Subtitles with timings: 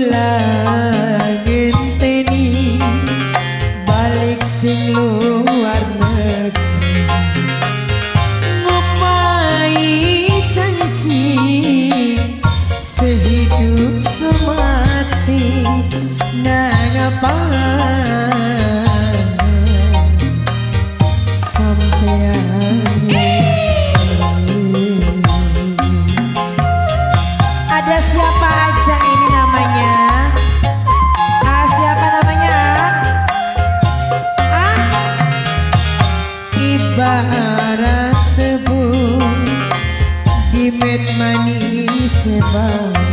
[0.00, 0.73] love
[37.04, 38.80] barat tebu
[40.56, 43.03] di met manis sebab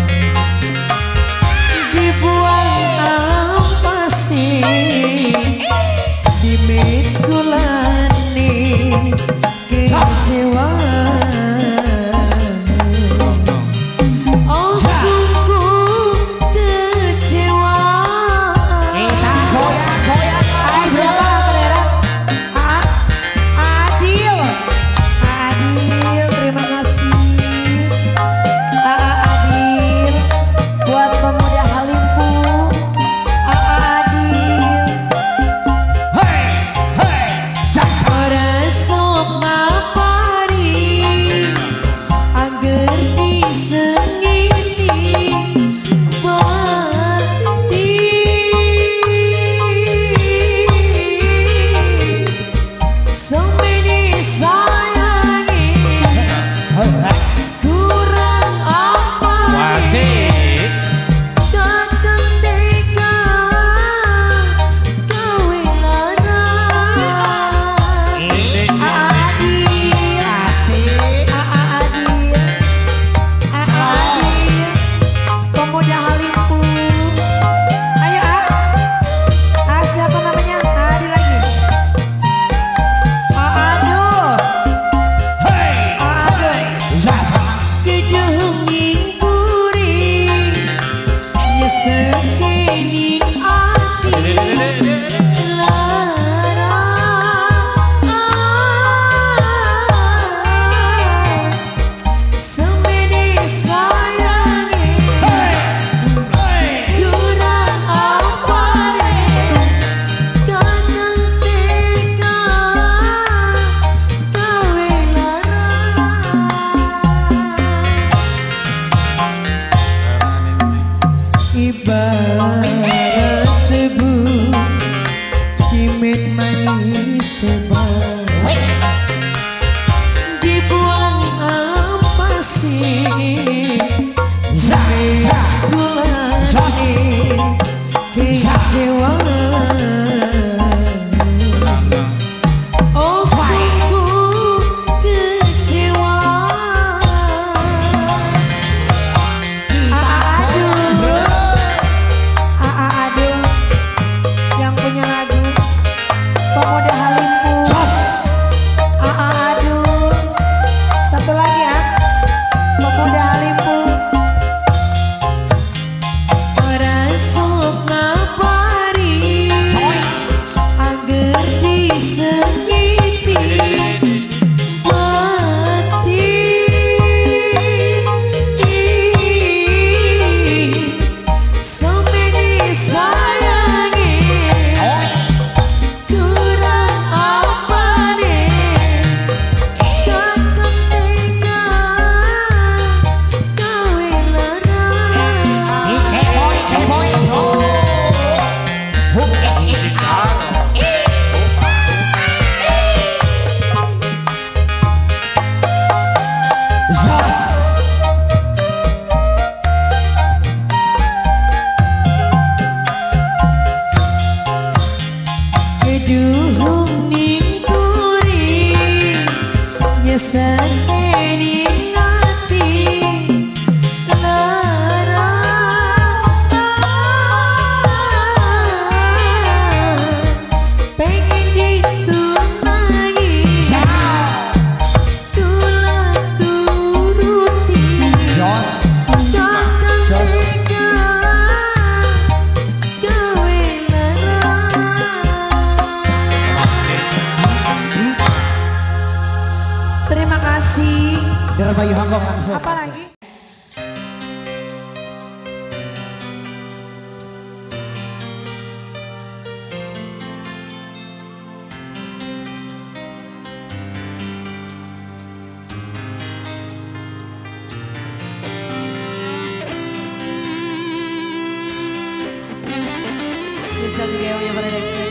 [274.42, 275.10] yang berada di sini.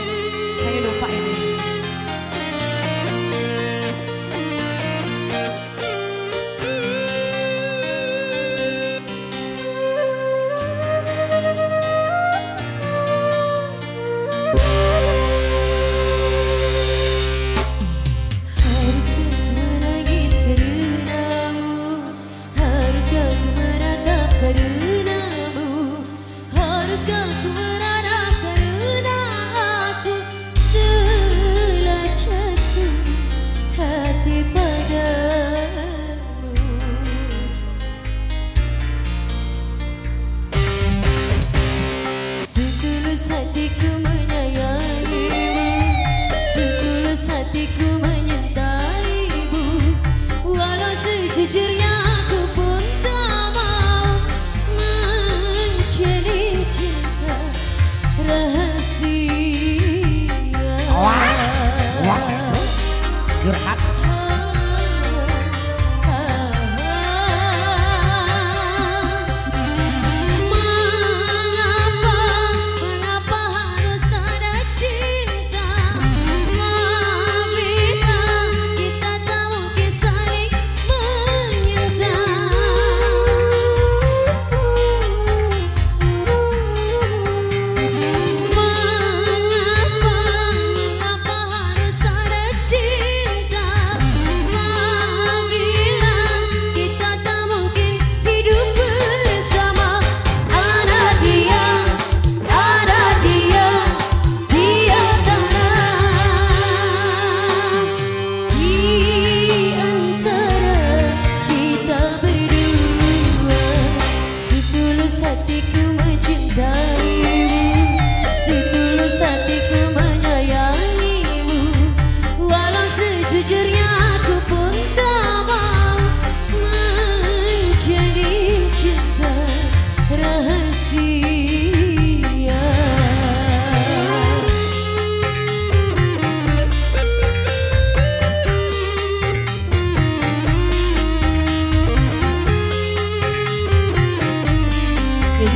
[0.58, 1.34] Saya lupa ini.
[22.60, 26.04] Harus kau menatap karenamu
[26.52, 27.00] Harus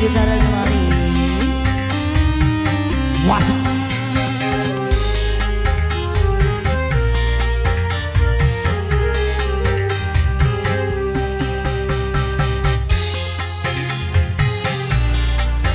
[0.04, 0.80] Gitara kembali
[3.24, 3.56] Wasit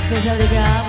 [0.06, 0.79] Spesial juga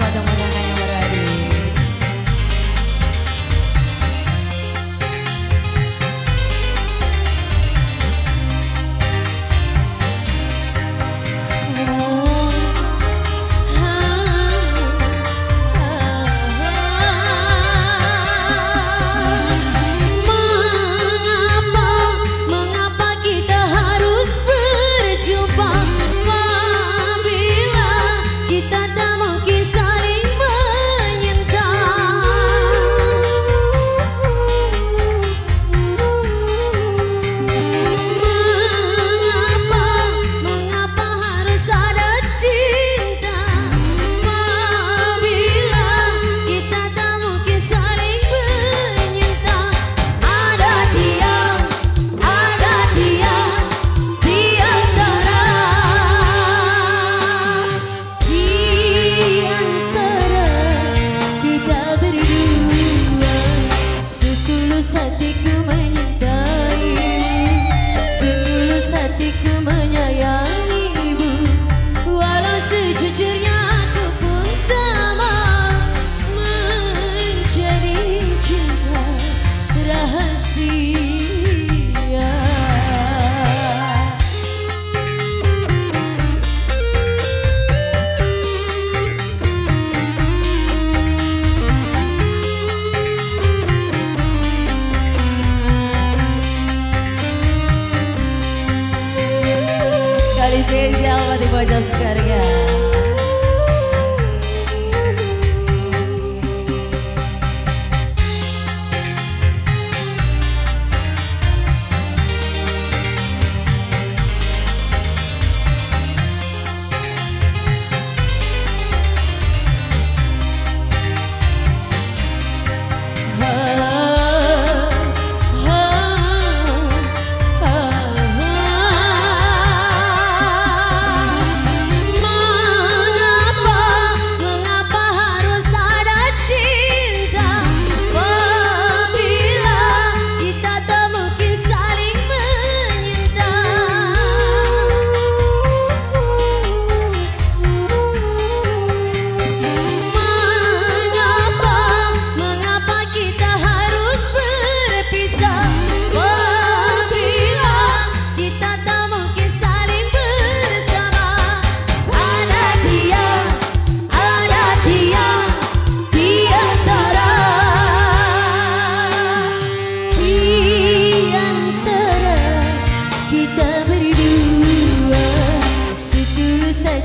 [100.72, 102.71] spesial buat Ibu Joskarga.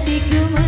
[0.04, 0.65] detik rumah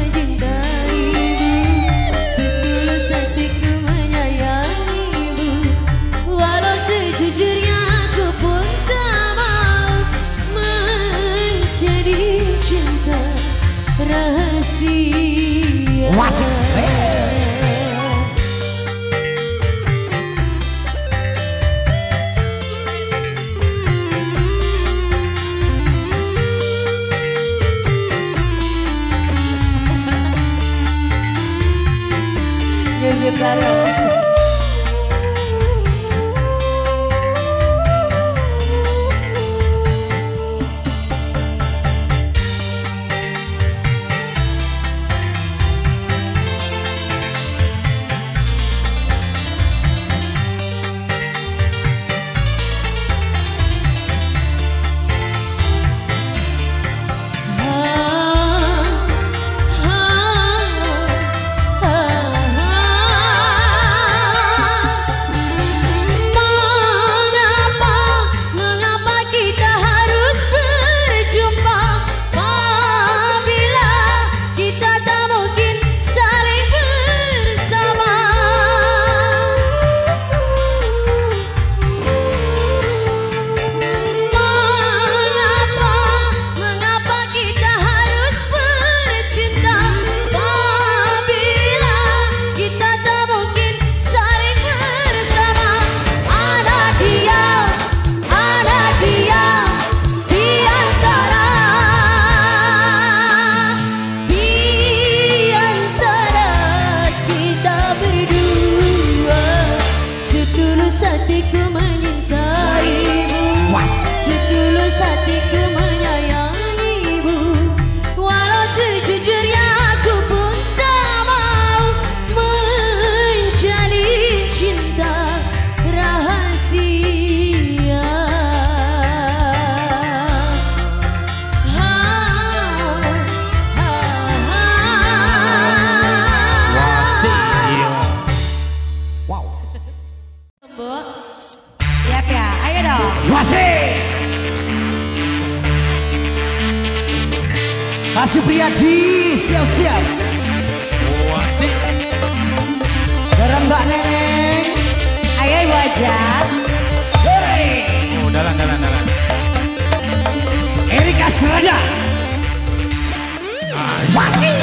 [164.18, 164.57] Watch me!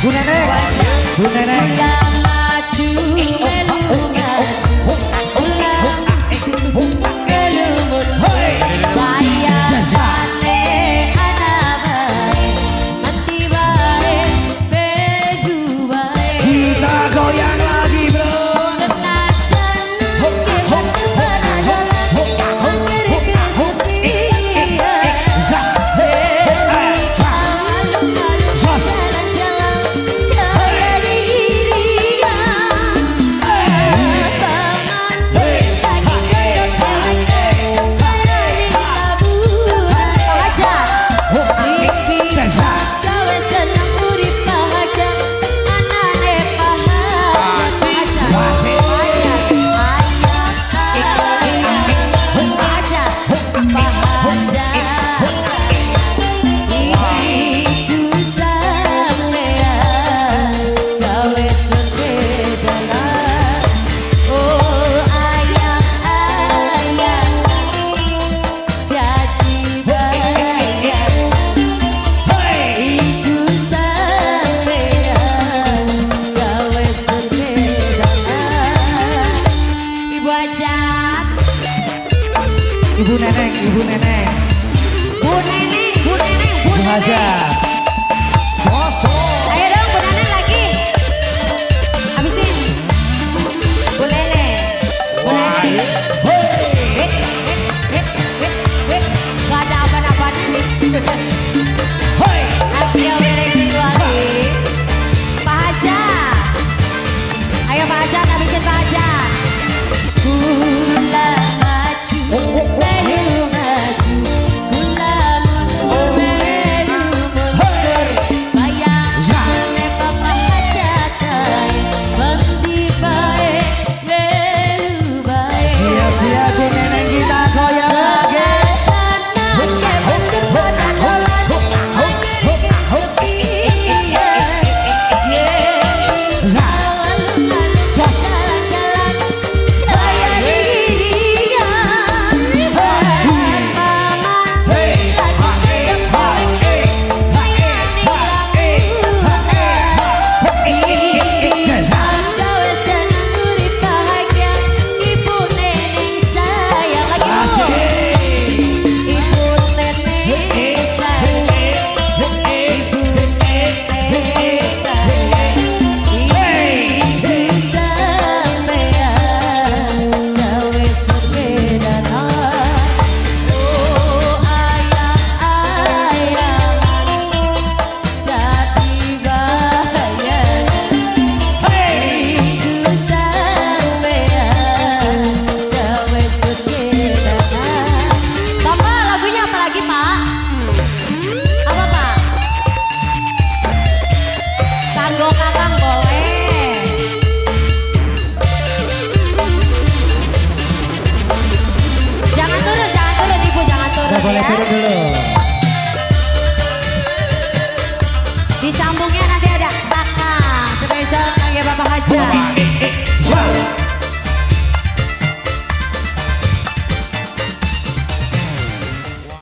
[0.00, 0.32] 姑奶奶
[1.16, 2.07] 姑奶奶